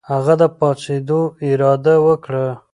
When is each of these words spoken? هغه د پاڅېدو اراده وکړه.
هغه 0.09 0.33
د 0.41 0.43
پاڅېدو 0.57 1.21
اراده 1.47 1.95
وکړه. 2.07 2.47